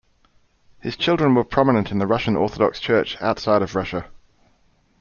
His 0.79 0.97
children 0.97 1.35
were 1.35 1.43
prominent 1.43 1.91
in 1.91 1.99
the 1.99 2.07
Russian 2.07 2.35
Orthodox 2.35 2.79
Church 2.79 3.21
Outside 3.21 3.61
of 3.61 3.75
Russia. 3.75 4.07